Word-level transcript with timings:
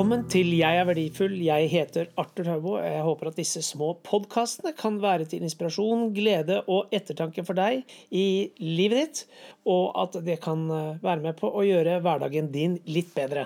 Velkommen 0.00 0.22
til 0.32 0.54
Jeg 0.56 0.78
er 0.80 0.86
verdifull. 0.88 1.34
Jeg 1.44 1.66
heter 1.68 2.06
Arthur 2.16 2.46
Haubo. 2.48 2.70
Jeg 2.80 3.02
håper 3.04 3.28
at 3.28 3.36
disse 3.36 3.60
små 3.60 3.90
podkastene 4.00 4.72
kan 4.72 4.96
være 5.02 5.26
til 5.28 5.44
inspirasjon, 5.44 6.06
glede 6.16 6.62
og 6.72 6.88
ettertanke 6.88 7.44
for 7.44 7.52
deg 7.52 7.84
i 8.08 8.48
livet 8.64 8.96
ditt, 8.96 9.20
og 9.68 9.92
at 10.00 10.16
det 10.24 10.38
kan 10.40 10.64
eh, 10.72 11.04
være 11.04 11.20
med 11.26 11.36
på 11.36 11.52
å 11.52 11.66
gjøre 11.68 12.00
hverdagen 12.00 12.48
din 12.48 12.80
litt 12.88 13.12
bedre. 13.12 13.44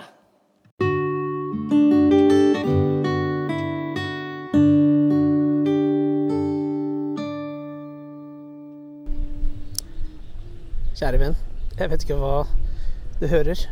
Kjære 10.95 11.19
venn, 11.19 11.41
jeg 11.75 11.91
vet 11.91 12.07
ikke 12.07 12.23
hva 12.23 12.37
du 13.19 13.27
hører. 13.27 13.67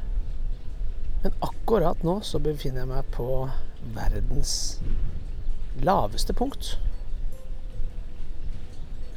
Men 1.23 1.36
akkurat 1.40 2.04
nå 2.04 2.18
så 2.22 2.40
befinner 2.44 2.84
jeg 2.84 2.91
meg 2.91 3.12
på 3.16 3.27
verdens 3.95 4.55
laveste 5.84 6.36
punkt. 6.36 6.76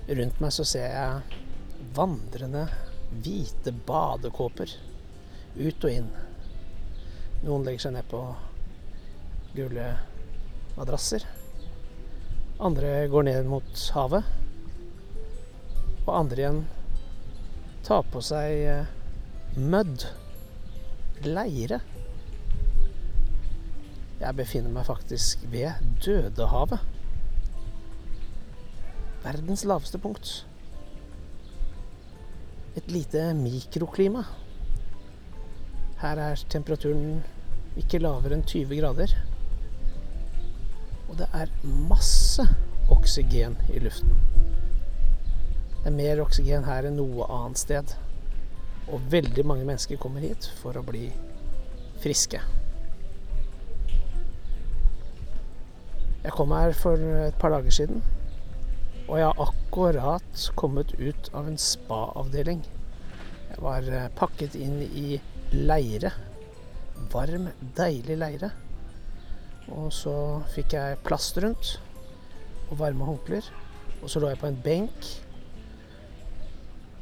Rundt 0.06 0.38
meg 0.42 0.54
så 0.54 0.66
ser 0.66 0.86
jeg 0.86 1.40
vandrende 1.96 2.68
hvite 3.24 3.72
badekåper 3.88 4.70
ut 5.56 5.86
og 5.88 5.90
inn. 5.90 6.12
Noen 7.42 7.66
legger 7.66 7.88
seg 7.88 7.96
ned 7.96 8.06
på 8.10 8.22
gule 9.56 9.88
madrasser. 10.76 11.26
Andre 12.62 12.92
går 13.10 13.26
ned 13.26 13.50
mot 13.50 13.82
havet. 13.96 14.30
Og 16.06 16.12
andre 16.14 16.42
igjen 16.44 16.62
tar 17.86 18.06
på 18.14 18.22
seg 18.22 18.62
eh, 18.70 18.94
mødd, 19.58 20.06
leire. 21.26 21.82
Jeg 24.20 24.36
befinner 24.36 24.72
meg 24.72 24.86
faktisk 24.88 25.42
ved 25.52 25.76
Dødehavet. 26.04 26.80
Verdens 29.24 29.64
laveste 29.68 29.98
punkt. 30.00 30.46
Et 32.76 32.90
lite 32.90 33.34
mikroklima. 33.34 34.22
Her 36.00 36.20
er 36.30 36.44
temperaturen 36.48 37.22
ikke 37.76 38.00
lavere 38.00 38.38
enn 38.38 38.44
20 38.48 38.80
grader. 38.80 39.12
Og 41.10 41.18
det 41.20 41.28
er 41.36 41.52
masse 41.88 42.44
oksygen 42.92 43.56
i 43.74 43.84
luften. 43.84 44.16
Det 45.82 45.92
er 45.92 45.96
mer 45.96 46.22
oksygen 46.24 46.64
her 46.64 46.88
enn 46.88 46.96
noe 46.96 47.28
annet 47.28 47.60
sted. 47.60 47.96
Og 48.88 49.10
veldig 49.12 49.44
mange 49.44 49.68
mennesker 49.68 50.00
kommer 50.00 50.24
hit 50.24 50.48
for 50.62 50.78
å 50.78 50.84
bli 50.86 51.10
friske. 52.00 52.40
Jeg 56.26 56.34
kom 56.34 56.50
her 56.50 56.72
for 56.74 56.98
et 56.98 57.36
par 57.38 57.52
dager 57.54 57.70
siden, 57.70 58.00
og 59.06 59.18
jeg 59.20 59.28
har 59.28 59.42
akkurat 59.44 60.46
kommet 60.58 60.90
ut 60.98 61.28
av 61.38 61.46
en 61.46 61.58
spa-avdeling. 61.60 62.64
Jeg 63.52 63.62
var 63.62 63.86
eh, 63.86 64.08
pakket 64.18 64.56
inn 64.58 64.80
i 64.82 65.20
leire. 65.54 66.10
Varm, 67.12 67.46
deilig 67.78 68.18
leire. 68.18 68.50
Og 69.70 69.92
så 69.94 70.16
fikk 70.56 70.74
jeg 70.74 70.98
plast 71.06 71.38
rundt 71.46 71.76
og 72.72 72.80
varme 72.82 73.06
håndklær. 73.06 73.46
Og 74.02 74.10
så 74.10 74.18
lå 74.18 74.34
jeg 74.34 74.42
på 74.42 74.50
en 74.50 74.60
benk 74.66 75.14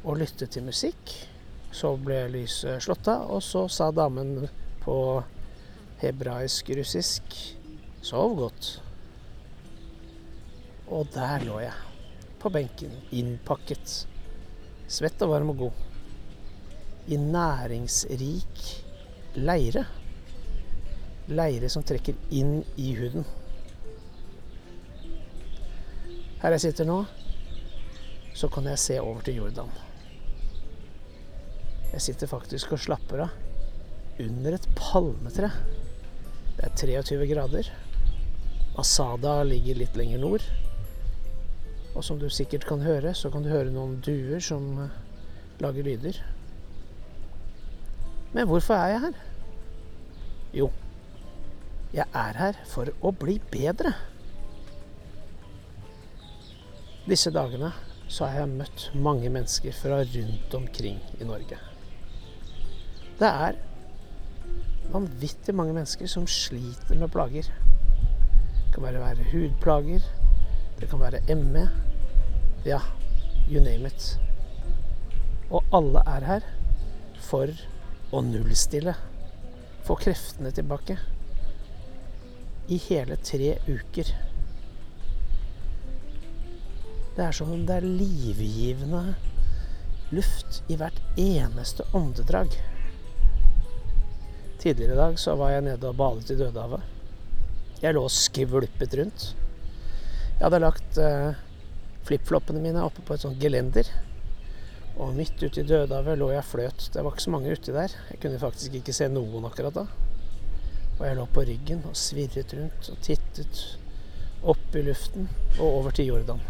og 0.05 0.21
lyttet 0.21 0.53
til 0.53 0.69
musikk. 0.69 1.17
Så 1.73 1.95
ble 1.97 2.27
lyset 2.37 2.85
slått 2.85 3.09
av, 3.09 3.25
og 3.25 3.41
så 3.41 3.65
sa 3.73 3.89
damen 3.89 4.51
på 4.85 4.97
hebraisk-russisk 6.05 7.41
'sov 8.05 8.37
godt'. 8.37 8.75
Og 10.93 11.07
der 11.13 11.45
lå 11.45 11.59
jeg. 11.63 11.73
På 12.41 12.51
benken. 12.53 12.93
Innpakket. 13.15 14.05
Svett 14.87 15.21
og 15.25 15.33
varm 15.33 15.53
og 15.55 15.63
god. 15.65 15.83
I 17.07 17.17
næringsrik 17.21 18.61
leire. 19.35 19.85
Leire 21.27 21.69
som 21.73 21.85
trekker 21.85 22.17
inn 22.37 22.59
i 22.77 22.91
huden. 22.97 23.25
Her 26.43 26.53
jeg 26.53 26.67
sitter 26.67 26.85
nå, 26.85 26.99
så 28.37 28.49
kan 28.53 28.67
jeg 28.69 28.81
se 28.81 28.99
over 29.01 29.23
til 29.25 29.39
Jordan. 29.39 29.71
Jeg 31.95 32.03
sitter 32.03 32.29
faktisk 32.29 32.75
og 32.75 32.83
slapper 32.83 33.23
av 33.25 34.21
under 34.21 34.57
et 34.57 34.67
palmetre. 34.77 35.49
Det 36.55 36.67
er 36.67 37.01
23 37.01 37.27
grader. 37.31 37.71
Masada 38.75 39.39
ligger 39.47 39.79
litt 39.79 39.97
lenger 39.97 40.21
nord. 40.21 40.45
Og 41.95 42.03
som 42.03 42.19
du 42.19 42.27
sikkert 42.29 42.67
kan 42.67 42.83
høre, 42.83 43.13
så 43.15 43.31
kan 43.31 43.43
du 43.43 43.49
høre 43.49 43.71
noen 43.71 44.01
duer 44.03 44.43
som 44.43 44.65
eh, 44.83 44.97
lager 45.63 45.87
lyder. 45.87 46.19
Men 48.35 48.49
hvorfor 48.49 48.75
er 48.75 48.91
jeg 48.91 49.03
her? 49.05 49.21
Jo, 50.55 50.69
jeg 51.95 52.07
er 52.11 52.39
her 52.39 52.59
for 52.67 52.91
å 52.99 53.13
bli 53.15 53.37
bedre. 53.51 53.93
Disse 57.05 57.31
dagene 57.31 57.71
så 58.11 58.27
har 58.27 58.43
jeg 58.43 58.57
møtt 58.59 58.89
mange 58.99 59.31
mennesker 59.31 59.75
fra 59.75 60.01
rundt 60.03 60.57
omkring 60.57 60.99
i 61.19 61.27
Norge. 61.27 61.59
Det 63.15 63.29
er 63.29 63.55
vanvittig 64.91 65.55
mange 65.55 65.73
mennesker 65.73 66.09
som 66.11 66.27
sliter 66.27 66.99
med 66.99 67.11
plager. 67.13 67.47
Det 67.47 68.75
kan 68.75 68.83
være, 68.83 69.29
hudplager, 69.31 70.03
det 70.79 70.89
kan 70.91 70.99
være 70.99 71.35
ME, 71.35 71.69
ja, 72.65 72.79
you 73.49 73.63
name 73.63 73.87
it. 73.87 74.19
Og 75.49 75.63
alle 75.73 76.01
er 76.09 76.25
her 76.27 76.47
for 77.21 77.51
å 78.11 78.21
nullstille. 78.25 78.95
Få 79.85 79.97
kreftene 80.01 80.51
tilbake. 80.55 80.97
I 82.67 82.79
hele 82.87 83.17
tre 83.21 83.53
uker. 83.67 84.09
Det 87.15 87.23
er 87.23 87.35
som 87.37 87.53
om 87.53 87.61
det 87.67 87.77
er 87.77 87.85
livgivende 87.85 89.13
luft 90.11 90.63
i 90.67 90.75
hvert 90.79 90.97
eneste 91.21 91.85
åndedrag. 91.95 92.51
Tidligere 94.59 94.97
i 94.97 94.99
dag 94.99 95.17
så 95.21 95.37
var 95.39 95.53
jeg 95.53 95.67
nede 95.69 95.89
og 95.89 95.97
badet 96.01 96.33
i 96.33 96.37
Dødehavet. 96.39 96.81
Jeg 97.81 97.93
lå 97.95 98.05
og 98.07 98.11
skvulpet 98.11 98.97
rundt. 98.99 99.25
Jeg 100.35 100.43
hadde 100.49 100.59
lagt 100.59 100.97
eh, 100.99 101.37
flipfloppene 102.05 102.59
mine 102.59 102.83
oppe 102.83 103.03
på 103.07 103.15
et 103.15 103.23
sånt 103.23 103.39
gelender. 103.39 103.87
Og 104.99 105.15
midt 105.15 105.39
ute 105.39 105.61
i 105.61 105.67
Dødehavet 105.67 106.19
lå 106.19 106.27
jeg 106.33 106.47
fløt. 106.47 106.89
Det 106.91 107.03
var 107.03 107.15
ikke 107.15 107.23
så 107.23 107.31
mange 107.31 107.55
uti 107.55 107.71
der. 107.75 107.95
Jeg 108.11 108.19
kunne 108.23 108.41
faktisk 108.41 108.75
ikke 108.75 108.95
se 108.95 109.07
noen 109.11 109.47
akkurat 109.47 109.79
da. 109.79 109.85
Og 110.97 111.01
jeg 111.07 111.17
lå 111.17 111.25
på 111.31 111.45
ryggen 111.47 111.81
og 111.87 111.95
svirret 111.99 112.53
rundt 112.55 112.91
og 112.91 112.99
tittet 113.03 113.63
opp 114.45 114.75
i 114.75 114.83
luften 114.85 115.27
og 115.57 115.65
over 115.65 115.95
til 115.95 116.11
Jordan. 116.11 116.43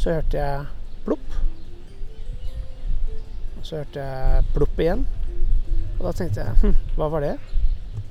Så 0.00 0.16
hørte 0.16 0.40
jeg 0.40 0.66
plopp. 1.04 1.38
Og 3.58 3.64
så 3.68 3.82
hørte 3.82 4.04
jeg 4.04 4.52
plopp 4.56 4.80
igjen. 4.84 5.06
Og 5.98 6.06
da 6.08 6.12
tenkte 6.16 6.44
jeg 6.44 6.60
hm, 6.62 6.76
hva 6.96 7.08
var 7.12 7.24
det? 7.24 7.34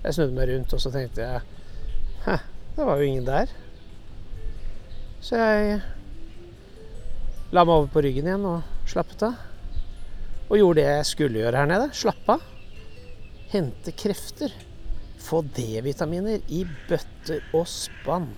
Jeg 0.03 0.17
snudde 0.17 0.35
meg 0.37 0.51
rundt, 0.51 0.73
og 0.75 0.81
så 0.81 0.91
tenkte 0.93 1.25
jeg 1.25 1.41
hæ, 2.25 2.35
det 2.75 2.85
var 2.85 2.99
jo 2.99 3.07
ingen 3.09 3.25
der. 3.25 3.53
Så 5.27 5.35
jeg 5.35 5.79
la 7.51 7.63
meg 7.68 7.74
over 7.74 7.89
på 7.91 8.00
ryggen 8.06 8.29
igjen 8.29 8.45
og 8.47 8.88
slappet 8.88 9.25
av. 9.27 9.33
Og 10.47 10.56
gjorde 10.56 10.79
det 10.79 10.85
jeg 10.88 11.07
skulle 11.09 11.41
gjøre 11.41 11.59
her 11.59 11.68
nede. 11.68 11.89
Slappe 11.91 12.38
av. 12.38 12.45
Hente 13.51 13.91
krefter. 14.00 14.56
Få 15.19 15.41
D-vitaminer 15.57 16.39
i 16.47 16.62
bøtter 16.88 17.44
og 17.51 17.68
spann. 17.68 18.29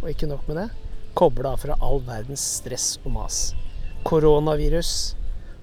Og 0.00 0.10
ikke 0.10 0.32
nok 0.32 0.50
med 0.50 0.64
det. 0.64 0.66
Koble 1.14 1.54
av 1.54 1.62
fra 1.62 1.78
all 1.78 2.02
verdens 2.08 2.42
stress 2.58 2.96
og 3.04 3.14
mas. 3.14 3.38
Koronavirus 4.06 5.14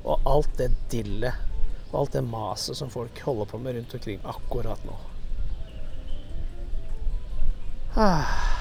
og 0.06 0.24
alt 0.28 0.56
det 0.64 0.72
dillet 0.92 1.52
og 1.92 2.06
alt 2.06 2.16
det 2.16 2.24
maset 2.24 2.80
som 2.80 2.92
folk 2.92 3.20
holder 3.28 3.52
på 3.52 3.60
med 3.60 3.76
rundt 3.82 4.00
omkring 4.00 4.24
akkurat 4.32 4.88
nå. 4.88 4.96
Ah. 8.00 8.53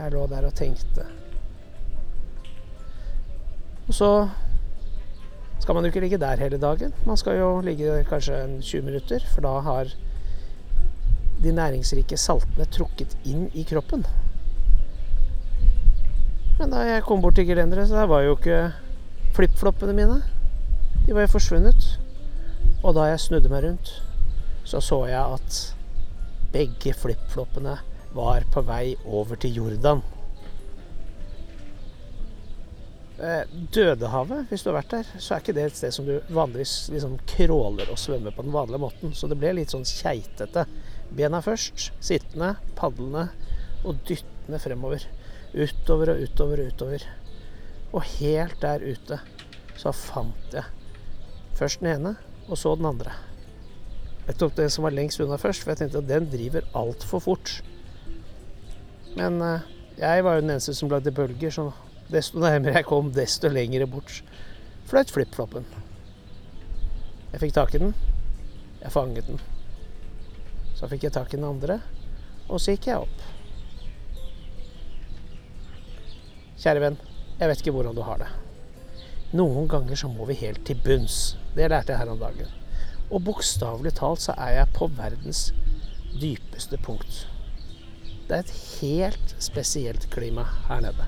Jeg 0.00 0.12
lå 0.14 0.26
der 0.26 0.46
og 0.48 0.54
tenkte. 0.56 1.04
Og 3.88 3.94
så 3.94 4.28
skal 5.60 5.76
man 5.76 5.84
jo 5.84 5.90
ikke 5.92 6.00
ligge 6.00 6.18
der 6.18 6.40
hele 6.40 6.60
dagen. 6.60 6.94
Man 7.04 7.18
skal 7.20 7.36
jo 7.36 7.50
ligge 7.60 8.04
kanskje 8.08 8.38
20 8.62 8.82
minutter, 8.86 9.20
for 9.34 9.44
da 9.44 9.58
har 9.66 9.92
de 11.42 11.52
næringsrike 11.52 12.16
saltene 12.16 12.64
trukket 12.64 13.16
inn 13.28 13.50
i 13.52 13.64
kroppen. 13.68 14.06
Men 16.60 16.72
da 16.72 16.84
jeg 16.84 17.04
kom 17.04 17.20
bort 17.20 17.36
til 17.36 17.48
gelenderet, 17.48 17.88
så 17.88 18.00
der 18.00 18.08
var 18.08 18.24
jo 18.24 18.36
ikke 18.36 18.72
flipfloppene 19.36 19.92
mine. 19.96 20.22
De 21.06 21.14
var 21.14 21.26
jo 21.26 21.34
forsvunnet. 21.36 21.92
Og 22.84 22.96
da 22.96 23.10
jeg 23.10 23.20
snudde 23.20 23.52
meg 23.52 23.64
rundt, 23.64 23.92
så 24.64 24.80
så 24.80 25.04
jeg 25.10 25.20
at 25.20 25.60
begge 26.52 26.92
flipfloppene 26.96 27.76
var 28.14 28.46
på 28.52 28.62
vei 28.66 28.94
over 29.06 29.38
til 29.40 29.60
Jordan. 29.60 30.02
Eh, 33.20 33.42
Dødehavet, 33.74 34.46
hvis 34.48 34.64
du 34.64 34.70
har 34.70 34.78
vært 34.78 34.94
der, 34.94 35.08
så 35.20 35.34
er 35.34 35.42
ikke 35.42 35.54
det 35.56 35.66
et 35.68 35.76
sted 35.76 35.92
som 35.92 36.06
du 36.08 36.14
vanligvis 36.32 36.88
liksom 36.94 37.18
crawler 37.28 37.90
og 37.92 38.00
svømmer 38.00 38.32
på 38.34 38.46
den 38.46 38.54
vanlige 38.54 38.80
måten. 38.80 39.14
Så 39.14 39.28
det 39.28 39.36
ble 39.38 39.52
litt 39.58 39.74
sånn 39.74 39.84
keitete. 39.84 40.64
Bena 41.12 41.42
først, 41.44 41.90
sittende, 42.00 42.54
padlende 42.78 43.28
og 43.84 44.00
dyttende 44.08 44.62
fremover. 44.62 45.04
Utover 45.52 46.14
og 46.14 46.24
utover 46.24 46.64
og 46.64 46.72
utover. 46.72 47.06
Og 47.90 48.06
helt 48.16 48.60
der 48.62 48.84
ute 48.86 49.20
så 49.80 49.92
fant 49.96 50.54
jeg 50.54 50.64
først 51.60 51.82
den 51.82 51.90
ene, 51.92 52.14
og 52.48 52.56
så 52.56 52.72
den 52.76 52.88
andre. 52.88 53.12
Jeg 54.26 54.38
tok 54.40 54.54
den 54.56 54.70
som 54.72 54.86
var 54.86 54.94
lengst 54.96 55.20
unna 55.20 55.36
først, 55.40 55.64
for 55.64 55.72
jeg 55.72 55.82
tenkte 55.82 56.00
at 56.00 56.08
den 56.08 56.28
driver 56.32 56.64
altfor 56.76 57.20
fort. 57.24 57.58
Men 59.16 59.40
eh, 59.42 59.68
jeg 59.98 60.24
var 60.24 60.36
jo 60.36 60.44
den 60.44 60.54
eneste 60.54 60.74
som 60.76 60.90
lagde 60.92 61.14
bølger, 61.14 61.50
så 61.54 61.70
Desto 62.10 62.40
nærmere 62.42 62.80
jeg 62.80 62.88
kom, 62.88 63.12
desto 63.14 63.46
lengre 63.46 63.86
bort 63.86 64.16
fløyt 64.90 65.12
flippfloppen. 65.14 65.66
Jeg 67.30 67.42
fikk 67.44 67.54
tak 67.54 67.74
i 67.76 67.80
den. 67.82 67.92
Jeg 68.80 68.90
fanget 68.90 69.28
den. 69.28 69.38
Så 70.74 70.88
fikk 70.90 71.06
jeg 71.06 71.14
tak 71.14 71.30
i 71.30 71.38
den 71.38 71.46
andre, 71.46 71.78
og 72.48 72.58
så 72.58 72.74
gikk 72.74 72.88
jeg 72.90 73.04
opp. 73.04 73.22
Kjære 76.58 76.82
venn, 76.82 76.98
jeg 77.38 77.52
vet 77.52 77.62
ikke 77.62 77.76
hvordan 77.76 77.94
du 77.94 78.02
har 78.08 78.24
det. 78.24 78.30
Noen 79.38 79.70
ganger 79.70 80.00
så 80.00 80.10
må 80.10 80.26
vi 80.26 80.40
helt 80.40 80.64
til 80.66 80.80
bunns. 80.82 81.36
Det 81.54 81.70
lærte 81.70 81.94
jeg 81.94 82.02
her 82.02 82.10
om 82.10 82.18
dagen. 82.18 82.50
Og 83.10 83.22
bokstavelig 83.28 83.94
talt 84.00 84.26
så 84.26 84.34
er 84.34 84.56
jeg 84.58 84.74
på 84.74 84.90
verdens 84.98 85.52
dypeste 86.18 86.80
punkt. 86.82 87.28
Det 88.30 88.36
er 88.36 88.44
et 88.44 88.58
helt 88.78 89.32
spesielt 89.42 90.04
klima 90.14 90.44
her 90.68 90.84
nede. 90.84 91.06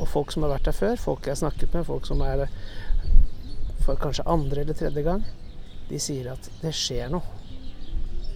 Og 0.00 0.06
folk 0.08 0.30
som 0.32 0.46
har 0.46 0.54
vært 0.54 0.70
der 0.70 0.76
før, 0.76 0.94
folk 0.96 1.26
jeg 1.26 1.34
har 1.34 1.40
snakket 1.42 1.74
med, 1.76 1.84
folk 1.84 2.06
som 2.08 2.22
er 2.24 2.46
for 3.84 4.00
kanskje 4.00 4.24
andre 4.24 4.62
eller 4.62 4.78
tredje 4.78 5.02
gang, 5.04 5.26
de 5.90 5.98
sier 6.00 6.30
at 6.32 6.48
det 6.62 6.72
skjer 6.72 7.12
noe. 7.12 7.20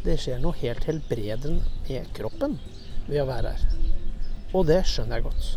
Det 0.05 0.19
skjer 0.21 0.43
noe 0.43 0.53
helt 0.61 0.85
helbredende 0.85 1.63
med 1.87 2.11
kroppen 2.19 2.59
ved 3.07 3.23
å 3.23 3.29
være 3.31 3.55
her. 3.55 3.79
Og 4.53 4.69
det 4.69 4.83
skjønner 4.91 5.17
jeg 5.17 5.27
godt. 5.31 5.49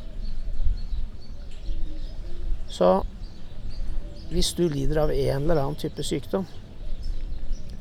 Så 2.80 2.94
hvis 4.32 4.54
du 4.56 4.64
lider 4.72 5.02
av 5.04 5.12
en 5.12 5.44
eller 5.44 5.60
annen 5.66 5.76
type 5.84 6.06
sykdom, 6.08 6.48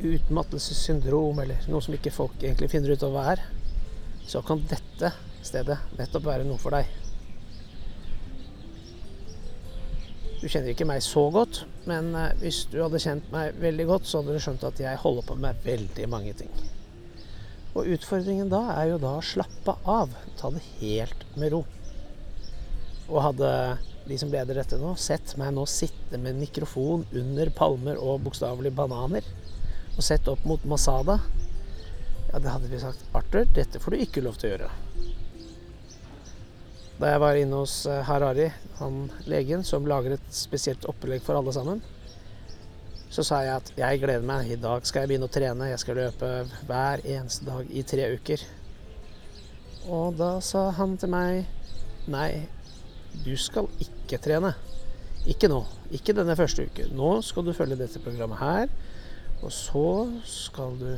utmattelsessyndrom 0.03 1.38
eller 1.44 1.70
noe 1.70 1.87
som 1.87 1.94
ikke 1.94 2.15
folk 2.19 2.35
egentlig 2.43 2.73
finner 2.75 2.99
ut 2.99 3.06
av 3.06 3.15
hva 3.15 3.25
er, 3.37 3.47
så 4.29 4.43
kan 4.45 4.61
dette 4.69 5.13
stedet 5.45 5.79
nettopp 5.97 6.27
være 6.29 6.47
noe 6.47 6.61
for 6.61 6.77
deg. 6.77 6.89
Du 10.39 10.47
kjenner 10.47 10.71
ikke 10.71 10.87
meg 10.87 11.03
så 11.03 11.25
godt, 11.35 11.65
men 11.91 12.13
eh, 12.15 12.35
hvis 12.43 12.61
du 12.71 12.77
hadde 12.79 13.01
kjent 13.03 13.31
meg 13.33 13.57
veldig 13.59 13.89
godt, 13.89 14.07
så 14.07 14.21
hadde 14.21 14.37
du 14.37 14.43
skjønt 14.43 14.67
at 14.69 14.83
jeg 14.85 15.01
holder 15.03 15.27
på 15.27 15.39
med 15.43 15.65
veldig 15.65 16.07
mange 16.13 16.35
ting. 16.39 16.53
Og 17.75 17.89
utfordringen 17.97 18.51
da 18.53 18.61
er 18.77 18.93
jo 18.93 19.01
da 19.03 19.17
å 19.19 19.25
slappe 19.25 19.75
av. 19.89 20.15
Ta 20.39 20.53
det 20.55 20.63
helt 20.79 21.25
med 21.39 21.57
ro. 21.57 21.65
Og 23.09 23.23
hadde 23.25 23.51
de 24.09 24.17
som 24.21 24.31
leder 24.33 24.61
dette 24.61 24.79
nå, 24.81 24.95
sett 25.01 25.35
meg 25.41 25.51
nå 25.57 25.67
sitte 25.69 26.21
med 26.23 26.39
mikrofon 26.39 27.05
under 27.19 27.51
palmer 27.57 27.99
og 28.01 28.23
bokstavelig 28.25 28.73
bananer, 28.77 29.27
og 29.97 30.05
sett 30.07 30.31
opp 30.31 30.47
mot 30.49 30.63
Masada, 30.71 31.19
ja, 32.33 32.39
det 32.39 32.53
hadde 32.53 32.71
vi 32.71 32.81
sagt 32.83 33.05
Arthur, 33.17 33.47
dette 33.57 33.81
får 33.81 33.95
du 33.95 34.05
ikke 34.05 34.25
lov 34.25 34.37
til 34.41 34.51
å 34.51 34.53
gjøre. 34.55 34.71
Da 36.99 37.13
jeg 37.13 37.23
var 37.23 37.39
inne 37.39 37.61
hos 37.61 37.75
eh, 37.87 38.03
Harari, 38.09 38.49
han 38.81 39.05
legen 39.31 39.63
som 39.65 39.87
lager 39.87 40.17
et 40.17 40.31
spesielt 40.35 40.87
opplegg 40.91 41.23
for 41.23 41.39
alle 41.39 41.55
sammen, 41.55 41.83
så 43.09 43.25
sa 43.25 43.41
jeg 43.47 43.55
at 43.55 43.71
jeg 43.79 44.01
gleder 44.03 44.27
meg. 44.27 44.51
I 44.51 44.59
dag 44.61 44.85
skal 44.87 45.05
jeg 45.05 45.13
begynne 45.13 45.29
å 45.31 45.33
trene. 45.33 45.71
Jeg 45.71 45.81
skal 45.81 45.97
løpe 45.97 46.33
hver 46.69 47.03
eneste 47.07 47.47
dag 47.47 47.71
i 47.71 47.85
tre 47.87 48.11
uker. 48.19 48.43
Og 49.89 50.19
da 50.19 50.35
sa 50.45 50.69
han 50.77 50.99
til 51.01 51.13
meg 51.13 51.47
Nei, 52.09 52.49
du 53.25 53.35
skal 53.37 53.69
ikke 53.85 54.21
trene. 54.25 54.55
Ikke 55.29 55.49
nå. 55.51 55.61
Ikke 55.93 56.15
denne 56.17 56.37
første 56.39 56.65
uken. 56.69 56.95
Nå 56.97 57.19
skal 57.25 57.45
du 57.45 57.53
følge 57.57 57.77
dette 57.81 58.01
programmet 58.01 58.41
her. 58.41 58.73
Og 59.45 59.53
så 59.53 59.89
skal 60.29 60.77
du 60.81 60.91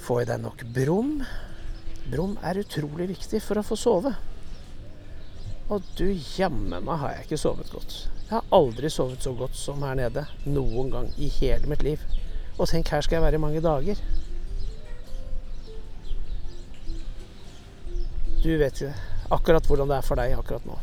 få 0.00 0.22
i 0.22 0.26
deg 0.28 0.42
nok 0.42 0.64
brom. 0.74 1.20
Brom 2.10 2.36
er 2.46 2.60
utrolig 2.62 3.10
viktig 3.12 3.42
for 3.44 3.60
å 3.60 3.66
få 3.66 3.78
sove. 3.78 4.14
Og 5.70 5.86
du 5.98 6.08
jammen 6.10 6.82
meg 6.82 6.98
har 7.02 7.14
jeg 7.14 7.28
ikke 7.28 7.38
sovet 7.38 7.70
godt. 7.70 7.96
Jeg 8.24 8.32
har 8.32 8.48
aldri 8.54 8.90
sovet 8.90 9.22
så 9.22 9.32
godt 9.38 9.54
som 9.58 9.82
her 9.86 9.96
nede 9.98 10.24
noen 10.46 10.90
gang 10.90 11.10
i 11.18 11.28
hele 11.40 11.70
mitt 11.70 11.84
liv. 11.86 12.02
Og 12.56 12.66
tenk, 12.68 12.90
her 12.90 13.04
skal 13.06 13.20
jeg 13.20 13.24
være 13.24 13.38
i 13.38 13.42
mange 13.42 13.62
dager. 13.62 14.00
Du 18.40 18.50
vet 18.56 18.82
akkurat 19.30 19.66
hvordan 19.68 19.90
det 19.90 19.98
er 20.00 20.06
for 20.06 20.18
deg 20.18 20.34
akkurat 20.34 20.66
nå. 20.66 20.78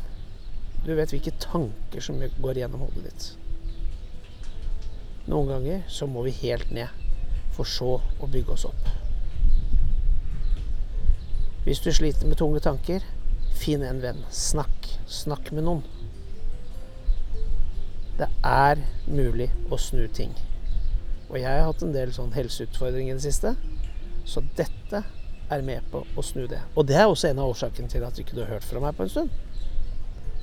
Du 0.85 0.93
vet 0.95 1.11
hvilke 1.11 1.33
tanker 1.41 2.03
som 2.03 2.21
går 2.21 2.61
gjennom 2.61 2.85
hodet 2.85 3.09
ditt. 3.09 3.27
Noen 5.27 5.49
ganger 5.51 5.83
så 5.91 6.07
må 6.07 6.23
vi 6.23 6.35
helt 6.45 6.69
ned, 6.71 6.87
for 7.51 7.67
så 7.67 7.97
å 7.99 8.29
bygge 8.31 8.55
oss 8.55 8.67
opp. 8.69 9.06
Hvis 11.67 11.81
du 11.83 11.91
sliter 11.91 12.29
med 12.29 12.39
tunge 12.39 12.61
tanker, 12.63 13.03
Finn 13.57 13.83
en 13.83 14.01
venn. 14.01 14.19
Snakk. 14.31 14.87
Snakk 15.09 15.49
med 15.51 15.65
noen. 15.65 15.83
Det 18.17 18.29
er 18.45 18.79
mulig 19.09 19.49
å 19.67 19.79
snu 19.81 20.05
ting. 20.13 20.31
Og 21.27 21.35
jeg 21.41 21.49
har 21.49 21.65
hatt 21.67 21.83
en 21.83 21.91
del 21.91 22.13
sånn 22.15 22.31
helseutfordringer 22.37 23.15
i 23.15 23.17
det 23.17 23.25
siste, 23.25 23.51
så 24.27 24.43
dette 24.55 25.03
er 25.51 25.63
med 25.67 25.85
på 25.91 26.05
å 26.15 26.23
snu 26.23 26.45
det. 26.49 26.61
Og 26.75 26.87
det 26.87 26.97
er 27.01 27.07
også 27.09 27.31
en 27.31 27.41
av 27.43 27.51
årsakene 27.51 27.91
til 27.91 28.05
at 28.07 28.15
du 28.15 28.23
ikke 28.23 28.39
har 28.39 28.55
hørt 28.55 28.67
fra 28.67 28.81
meg 28.83 28.95
på 28.95 29.03
en 29.03 29.11
stund. 29.11 29.35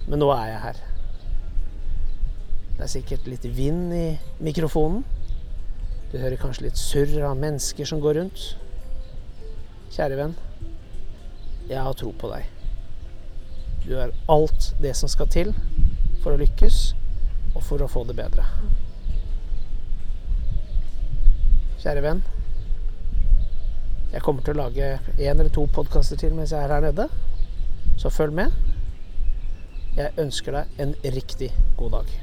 Men 0.04 0.20
nå 0.20 0.28
er 0.36 0.50
jeg 0.52 0.62
her. 0.66 0.80
Det 2.74 2.84
er 2.84 2.94
sikkert 2.98 3.28
litt 3.30 3.48
vind 3.56 3.94
i 3.96 4.06
mikrofonen. 4.44 5.04
Du 6.12 6.18
hører 6.18 6.36
kanskje 6.40 6.68
litt 6.68 6.80
surr 6.80 7.16
av 7.24 7.38
mennesker 7.40 7.88
som 7.88 8.02
går 8.04 8.20
rundt. 8.20 8.50
Kjære 9.94 10.18
venn, 10.20 10.36
jeg 11.68 11.80
har 11.80 11.96
tro 11.96 12.12
på 12.20 12.30
deg. 12.32 12.50
Du 13.84 13.90
gjør 13.92 14.12
alt 14.32 14.70
det 14.80 14.94
som 14.96 15.10
skal 15.12 15.28
til 15.32 15.52
for 16.22 16.32
å 16.32 16.40
lykkes, 16.40 16.94
og 17.54 17.62
for 17.62 17.84
å 17.84 17.88
få 17.90 18.04
det 18.08 18.16
bedre. 18.18 18.44
Kjære 21.84 22.04
venn. 22.04 22.22
Jeg 24.14 24.22
kommer 24.24 24.44
til 24.46 24.54
å 24.54 24.64
lage 24.64 24.92
én 25.18 25.34
eller 25.34 25.50
to 25.52 25.66
podkaster 25.74 26.18
til 26.20 26.36
mens 26.36 26.54
jeg 26.54 26.64
er 26.64 26.72
her 26.72 26.84
nede, 26.86 27.08
så 28.00 28.12
følg 28.14 28.36
med. 28.40 28.54
Jeg 29.98 30.14
ønsker 30.18 30.56
deg 30.56 30.80
en 30.84 30.94
riktig 31.14 31.52
god 31.78 31.98
dag. 31.98 32.14